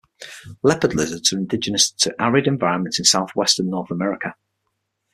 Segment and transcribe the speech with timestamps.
[0.63, 4.33] Leopard lizards are indigenous to arid environments of southwestern North America.